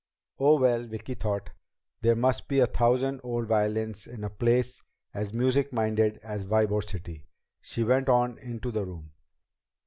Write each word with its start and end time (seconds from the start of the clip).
Oh, 0.39 0.59
well, 0.59 0.87
Vicki 0.87 1.13
thought, 1.13 1.51
there 2.01 2.15
must 2.15 2.47
be 2.47 2.57
a 2.59 2.65
thousand 2.65 3.21
old 3.23 3.45
violins 3.45 4.07
in 4.07 4.23
a 4.23 4.31
place 4.31 4.81
as 5.13 5.31
music 5.31 5.71
minded 5.71 6.17
as 6.23 6.47
Ybor 6.47 6.81
City. 6.89 7.27
She 7.61 7.83
went 7.83 8.09
on 8.09 8.39
into 8.39 8.71
the 8.71 8.83
room. 8.83 9.11